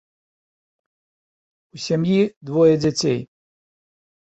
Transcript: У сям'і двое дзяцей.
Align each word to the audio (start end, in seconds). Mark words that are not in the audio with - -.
У 1.77 1.83
сям'і 1.85 2.17
двое 2.51 2.73
дзяцей. 2.83 3.19